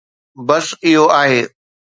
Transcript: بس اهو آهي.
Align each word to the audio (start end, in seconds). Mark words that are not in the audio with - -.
بس 0.47 0.67
اهو 0.85 1.05
آهي. 1.21 1.41